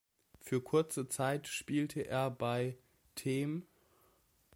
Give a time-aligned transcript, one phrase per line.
[0.39, 2.75] Für kurze Zeit spielte er bei
[3.13, 3.67] Them.